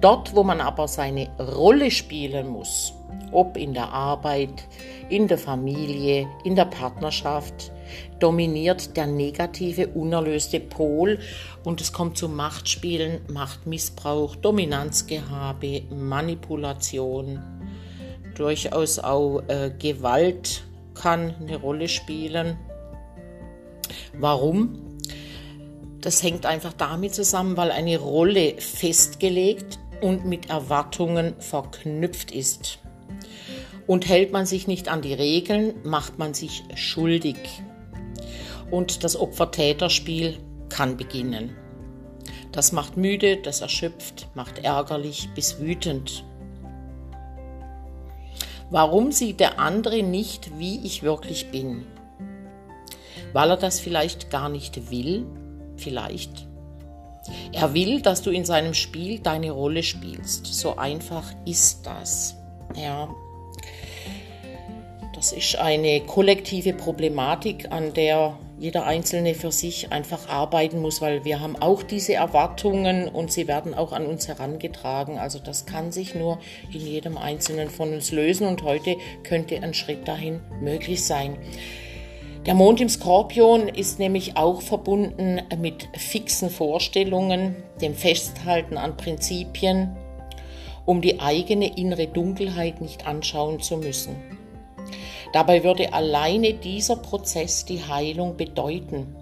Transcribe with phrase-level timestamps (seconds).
[0.01, 2.93] Dort, wo man aber seine Rolle spielen muss,
[3.31, 4.67] ob in der Arbeit,
[5.09, 7.71] in der Familie, in der Partnerschaft,
[8.19, 11.19] dominiert der negative, unerlöste Pol
[11.63, 17.41] und es kommt zu Machtspielen, Machtmissbrauch, Dominanzgehabe, Manipulation,
[18.35, 20.63] durchaus auch äh, Gewalt
[20.93, 22.57] kann eine Rolle spielen.
[24.13, 24.86] Warum?
[26.07, 32.79] Das hängt einfach damit zusammen, weil eine Rolle festgelegt und mit Erwartungen verknüpft ist.
[33.87, 37.35] Und hält man sich nicht an die Regeln, macht man sich schuldig.
[38.71, 40.37] Und das Opfer-Täter-Spiel
[40.69, 41.57] kann beginnen.
[42.53, 46.23] Das macht müde, das erschöpft, macht ärgerlich bis wütend.
[48.69, 51.85] Warum sieht der andere nicht, wie ich wirklich bin?
[53.33, 55.25] Weil er das vielleicht gar nicht will?
[55.77, 56.47] Vielleicht.
[57.51, 60.45] Er will, dass du in seinem Spiel deine Rolle spielst.
[60.45, 62.35] So einfach ist das.
[62.75, 63.09] Ja,
[65.17, 71.25] das ist eine kollektive Problematik, an der jeder Einzelne für sich einfach arbeiten muss, weil
[71.25, 75.17] wir haben auch diese Erwartungen und sie werden auch an uns herangetragen.
[75.17, 76.37] Also das kann sich nur
[76.71, 81.37] in jedem Einzelnen von uns lösen und heute könnte ein Schritt dahin möglich sein.
[82.47, 89.97] Der Mond im Skorpion ist nämlich auch verbunden mit fixen Vorstellungen, dem Festhalten an Prinzipien,
[90.85, 94.15] um die eigene innere Dunkelheit nicht anschauen zu müssen.
[95.33, 99.13] Dabei würde alleine dieser Prozess die Heilung bedeuten.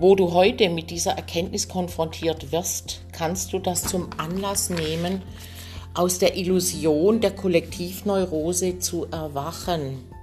[0.00, 5.20] Wo du heute mit dieser Erkenntnis konfrontiert wirst, kannst du das zum Anlass nehmen,
[5.92, 10.15] aus der Illusion der Kollektivneurose zu erwachen.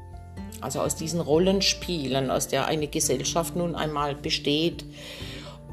[0.63, 4.85] Also aus diesen Rollenspielen, aus der eine Gesellschaft nun einmal besteht.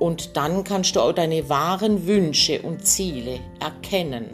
[0.00, 4.30] Und dann kannst du auch deine wahren Wünsche und Ziele erkennen.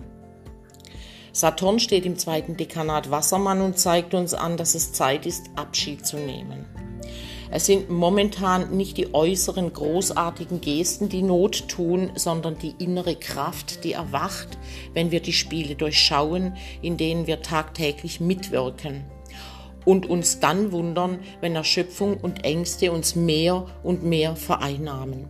[1.32, 6.06] Saturn steht im zweiten Dekanat Wassermann und zeigt uns an, dass es Zeit ist, Abschied
[6.06, 6.64] zu nehmen.
[7.50, 13.84] Es sind momentan nicht die äußeren großartigen Gesten, die Not tun, sondern die innere Kraft,
[13.84, 14.56] die erwacht,
[14.94, 19.04] wenn wir die Spiele durchschauen, in denen wir tagtäglich mitwirken.
[19.86, 25.24] Und uns dann wundern, wenn Erschöpfung und Ängste uns mehr und mehr vereinnahmen.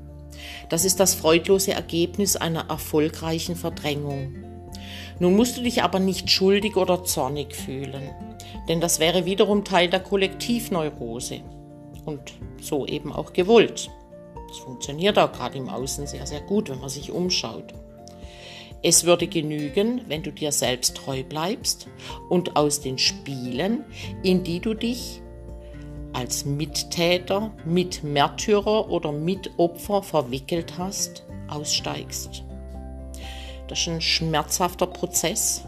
[0.68, 4.34] Das ist das freudlose Ergebnis einer erfolgreichen Verdrängung.
[5.18, 8.10] Nun musst du dich aber nicht schuldig oder zornig fühlen,
[8.68, 11.40] denn das wäre wiederum Teil der Kollektivneurose
[12.04, 13.90] und so eben auch gewollt.
[14.48, 17.72] Das funktioniert auch gerade im Außen sehr, sehr gut, wenn man sich umschaut.
[18.88, 21.88] Es würde genügen, wenn du dir selbst treu bleibst
[22.28, 23.84] und aus den Spielen,
[24.22, 25.20] in die du dich
[26.12, 32.44] als Mittäter, Mitmärtyrer oder Mitopfer verwickelt hast, aussteigst.
[33.66, 35.64] Das ist ein schmerzhafter Prozess,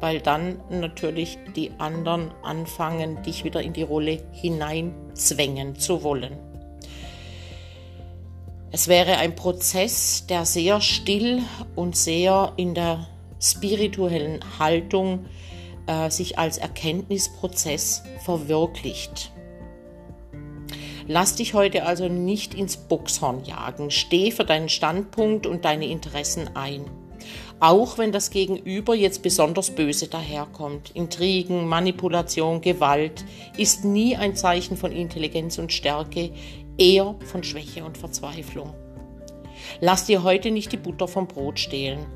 [0.00, 6.49] weil dann natürlich die anderen anfangen, dich wieder in die Rolle hineinzwängen zu wollen.
[8.72, 11.42] Es wäre ein Prozess, der sehr still
[11.74, 13.08] und sehr in der
[13.40, 15.26] spirituellen Haltung
[15.86, 19.32] äh, sich als Erkenntnisprozess verwirklicht.
[21.08, 23.90] Lass dich heute also nicht ins Boxhorn jagen.
[23.90, 26.84] Steh für deinen Standpunkt und deine Interessen ein
[27.60, 30.90] auch wenn das Gegenüber jetzt besonders böse daherkommt.
[30.94, 33.24] Intrigen, Manipulation, Gewalt
[33.56, 36.30] ist nie ein Zeichen von Intelligenz und Stärke,
[36.80, 38.74] eher von Schwäche und Verzweiflung.
[39.80, 42.06] Lass dir heute nicht die Butter vom Brot stehlen.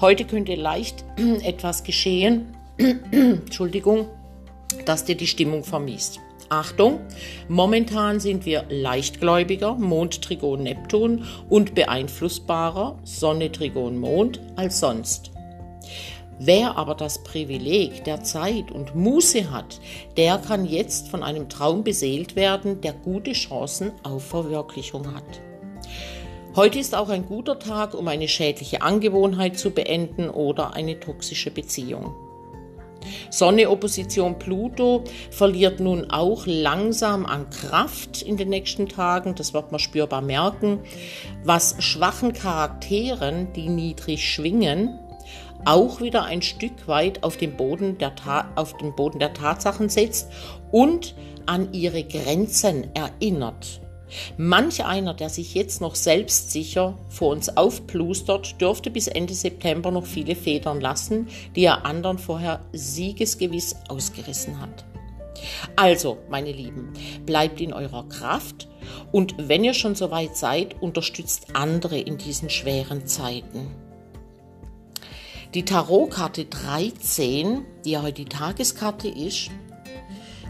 [0.00, 1.04] Heute könnte leicht
[1.42, 4.08] etwas geschehen, Entschuldigung,
[4.84, 6.20] das dir die Stimmung vermiest.
[6.48, 7.00] Achtung,
[7.48, 15.30] momentan sind wir leichtgläubiger, Mond, Trigon, Neptun und beeinflussbarer, Sonne, Trigon, Mond als sonst.
[16.40, 19.80] Wer aber das Privileg der Zeit und Muße hat,
[20.16, 25.40] der kann jetzt von einem Traum beseelt werden, der gute Chancen auf Verwirklichung hat.
[26.54, 31.50] Heute ist auch ein guter Tag, um eine schädliche Angewohnheit zu beenden oder eine toxische
[31.50, 32.14] Beziehung.
[33.30, 39.72] Sonne Opposition Pluto verliert nun auch langsam an Kraft in den nächsten Tagen, das wird
[39.72, 40.80] man spürbar merken,
[41.44, 44.98] was schwachen Charakteren, die niedrig schwingen,
[45.64, 49.88] auch wieder ein Stück weit auf den Boden der, Ta auf den Boden der Tatsachen
[49.88, 50.28] setzt
[50.70, 51.14] und
[51.46, 53.80] an ihre Grenzen erinnert.
[54.36, 60.06] Manch einer, der sich jetzt noch selbstsicher vor uns aufplustert, dürfte bis Ende September noch
[60.06, 64.84] viele Federn lassen, die er anderen vorher siegesgewiss ausgerissen hat.
[65.76, 66.92] Also, meine Lieben,
[67.24, 68.68] bleibt in eurer Kraft
[69.12, 73.68] und wenn ihr schon so weit seid, unterstützt andere in diesen schweren Zeiten.
[75.54, 79.50] Die Tarotkarte 13, die ja heute die Tageskarte ist,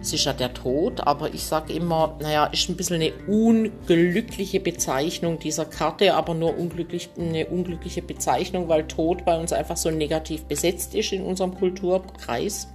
[0.01, 4.59] es ist ja der Tod, aber ich sage immer, naja, ist ein bisschen eine unglückliche
[4.59, 9.91] Bezeichnung dieser Karte, aber nur unglücklich, eine unglückliche Bezeichnung, weil Tod bei uns einfach so
[9.91, 12.69] negativ besetzt ist in unserem Kulturkreis.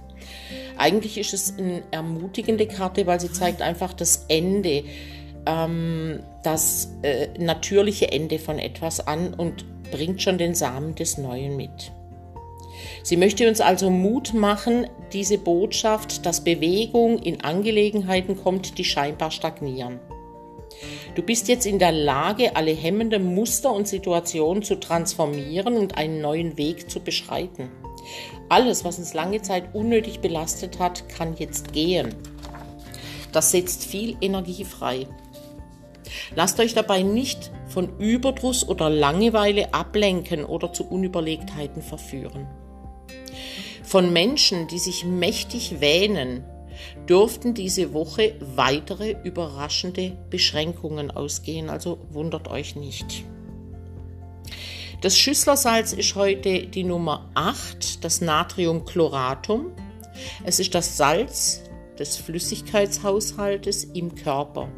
[0.78, 4.84] Eigentlich ist es eine ermutigende Karte, weil sie zeigt einfach das Ende,
[5.44, 11.56] ähm, das äh, natürliche Ende von etwas an und bringt schon den Samen des Neuen
[11.56, 11.92] mit.
[13.04, 19.30] Sie möchte uns also Mut machen, diese Botschaft, dass Bewegung in Angelegenheiten kommt, die scheinbar
[19.30, 20.00] stagnieren.
[21.14, 26.22] Du bist jetzt in der Lage, alle hemmenden Muster und Situationen zu transformieren und einen
[26.22, 27.70] neuen Weg zu beschreiten.
[28.48, 32.14] Alles, was uns lange Zeit unnötig belastet hat, kann jetzt gehen.
[33.32, 35.06] Das setzt viel Energie frei.
[36.34, 42.46] Lasst euch dabei nicht von Überdruss oder Langeweile ablenken oder zu Unüberlegtheiten verführen.
[43.82, 46.44] Von Menschen, die sich mächtig wähnen,
[47.08, 53.24] dürften diese Woche weitere überraschende Beschränkungen ausgehen, also wundert euch nicht.
[55.00, 59.72] Das Schüsslersalz ist heute die Nummer 8, das Natriumchloratum.
[60.44, 61.62] Es ist das Salz
[61.98, 64.68] des Flüssigkeitshaushaltes im Körper.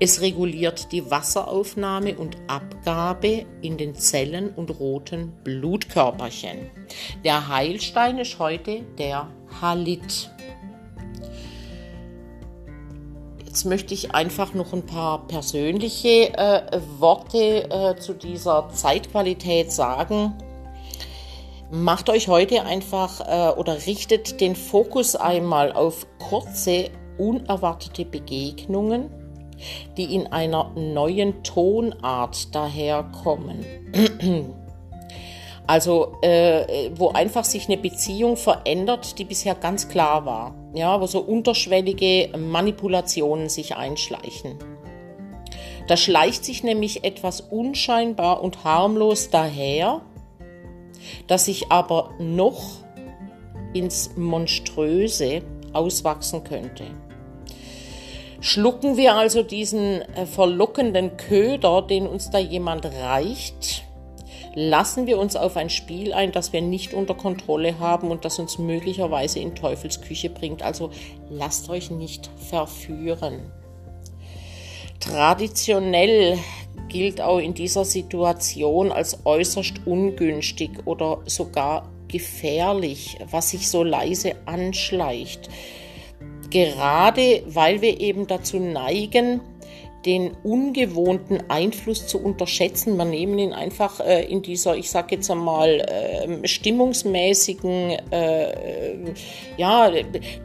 [0.00, 6.70] Es reguliert die Wasseraufnahme und Abgabe in den Zellen und roten Blutkörperchen.
[7.24, 9.28] Der Heilstein ist heute der
[9.60, 10.30] Halit.
[13.44, 20.34] Jetzt möchte ich einfach noch ein paar persönliche äh, Worte äh, zu dieser Zeitqualität sagen.
[21.70, 29.10] Macht euch heute einfach äh, oder richtet den Fokus einmal auf kurze, unerwartete Begegnungen,
[29.98, 33.64] die in einer neuen Tonart daherkommen.
[35.70, 40.54] Also, äh, wo einfach sich eine Beziehung verändert, die bisher ganz klar war.
[40.72, 44.58] Ja, wo so unterschwellige Manipulationen sich einschleichen.
[45.86, 50.00] Da schleicht sich nämlich etwas unscheinbar und harmlos daher,
[51.26, 52.78] das sich aber noch
[53.72, 56.84] ins Monströse auswachsen könnte.
[58.40, 63.84] Schlucken wir also diesen äh, verlockenden Köder, den uns da jemand reicht,
[64.54, 68.38] lassen wir uns auf ein Spiel ein, das wir nicht unter Kontrolle haben und das
[68.38, 70.62] uns möglicherweise in Teufelsküche bringt.
[70.62, 70.90] Also
[71.30, 73.52] lasst euch nicht verführen.
[75.00, 76.38] Traditionell
[76.88, 84.34] gilt auch in dieser Situation als äußerst ungünstig oder sogar gefährlich, was sich so leise
[84.46, 85.48] anschleicht.
[86.50, 89.40] Gerade weil wir eben dazu neigen,
[90.08, 92.96] den ungewohnten Einfluss zu unterschätzen.
[92.96, 99.12] Wir nehmen ihn einfach äh, in dieser, ich sage jetzt einmal, äh, stimmungsmäßigen, äh,
[99.58, 99.92] ja,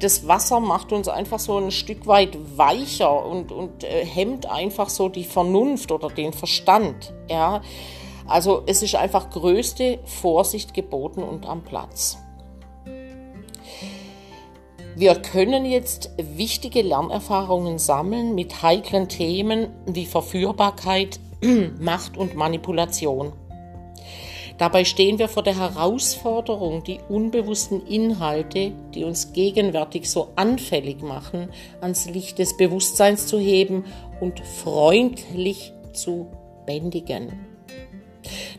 [0.01, 4.89] das Wasser macht uns einfach so ein Stück weit weicher und, und äh, hemmt einfach
[4.89, 7.13] so die Vernunft oder den Verstand.
[7.29, 7.61] Ja.
[8.27, 12.17] Also es ist einfach größte Vorsicht geboten und am Platz.
[14.95, 21.19] Wir können jetzt wichtige Lernerfahrungen sammeln mit heiklen Themen wie Verführbarkeit,
[21.79, 23.33] Macht und Manipulation.
[24.59, 31.49] Dabei stehen wir vor der Herausforderung, die unbewussten Inhalte, die uns gegenwärtig so anfällig machen,
[31.81, 33.85] ans Licht des Bewusstseins zu heben
[34.21, 36.27] und freundlich zu
[36.67, 37.31] bändigen.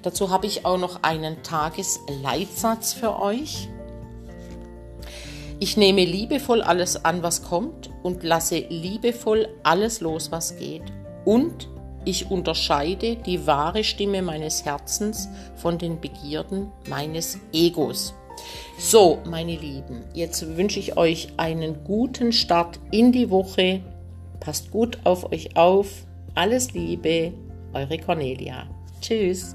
[0.02, 3.68] Dazu habe ich auch noch einen Tagesleitsatz für euch.
[5.60, 10.82] Ich nehme liebevoll alles an, was kommt und lasse liebevoll alles los, was geht.
[11.24, 11.68] Und
[12.04, 18.14] ich unterscheide die wahre Stimme meines Herzens von den Begierden meines Egos.
[18.78, 23.80] So, meine Lieben, jetzt wünsche ich euch einen guten Start in die Woche.
[24.40, 25.88] Passt gut auf euch auf.
[26.34, 27.32] Alles Liebe,
[27.72, 28.66] eure Cornelia.
[29.00, 29.54] Tschüss.